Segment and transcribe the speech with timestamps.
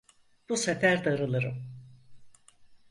[0.49, 1.67] Bu sefer darılırım!